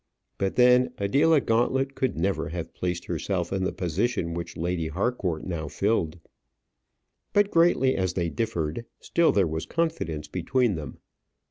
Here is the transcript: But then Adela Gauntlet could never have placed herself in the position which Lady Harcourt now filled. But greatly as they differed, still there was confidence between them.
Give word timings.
But 0.39 0.55
then 0.55 0.93
Adela 0.97 1.39
Gauntlet 1.41 1.93
could 1.93 2.17
never 2.17 2.49
have 2.49 2.73
placed 2.73 3.05
herself 3.05 3.53
in 3.53 3.65
the 3.65 3.71
position 3.71 4.33
which 4.33 4.57
Lady 4.57 4.87
Harcourt 4.87 5.45
now 5.45 5.67
filled. 5.67 6.19
But 7.33 7.51
greatly 7.51 7.95
as 7.95 8.13
they 8.13 8.27
differed, 8.31 8.85
still 8.99 9.31
there 9.31 9.45
was 9.45 9.67
confidence 9.67 10.27
between 10.27 10.73
them. 10.73 10.97